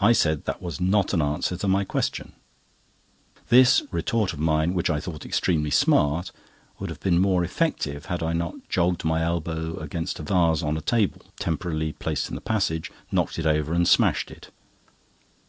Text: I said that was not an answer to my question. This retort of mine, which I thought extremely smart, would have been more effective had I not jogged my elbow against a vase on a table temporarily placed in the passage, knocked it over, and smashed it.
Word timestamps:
I 0.00 0.10
said 0.14 0.46
that 0.46 0.60
was 0.60 0.80
not 0.80 1.14
an 1.14 1.22
answer 1.22 1.56
to 1.58 1.68
my 1.68 1.84
question. 1.84 2.32
This 3.50 3.84
retort 3.92 4.32
of 4.32 4.40
mine, 4.40 4.74
which 4.74 4.90
I 4.90 4.98
thought 4.98 5.24
extremely 5.24 5.70
smart, 5.70 6.32
would 6.80 6.90
have 6.90 6.98
been 6.98 7.20
more 7.20 7.44
effective 7.44 8.06
had 8.06 8.20
I 8.20 8.32
not 8.32 8.68
jogged 8.68 9.04
my 9.04 9.22
elbow 9.22 9.76
against 9.78 10.18
a 10.18 10.24
vase 10.24 10.64
on 10.64 10.76
a 10.76 10.80
table 10.80 11.22
temporarily 11.38 11.92
placed 11.92 12.28
in 12.28 12.34
the 12.34 12.40
passage, 12.40 12.90
knocked 13.12 13.38
it 13.38 13.46
over, 13.46 13.72
and 13.72 13.86
smashed 13.86 14.32
it. 14.32 14.50